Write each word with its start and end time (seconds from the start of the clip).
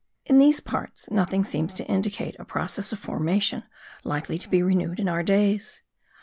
In 0.25 0.39
these 0.39 0.59
parts 0.59 1.11
nothing 1.11 1.43
seems 1.45 1.73
to 1.75 1.85
indicate 1.85 2.35
a 2.39 2.43
process 2.43 2.91
of 2.91 2.97
formation 2.97 3.65
likely 4.03 4.39
to 4.39 4.49
be 4.49 4.63
renewed 4.63 4.99
in 4.99 5.07
our 5.07 5.21
days. 5.21 5.83